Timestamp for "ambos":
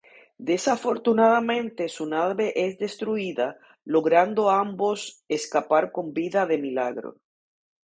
4.49-5.23